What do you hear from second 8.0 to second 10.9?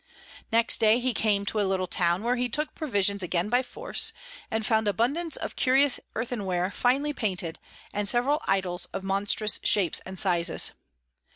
several Idols of monstrous shapes and sizes.